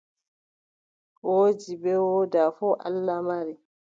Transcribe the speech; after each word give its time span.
Woodi 1.27 1.73
bee 1.83 1.99
woodaa 2.07 2.49
fuu 2.57 2.75
Allah 2.89 3.19
mari. 3.29 3.53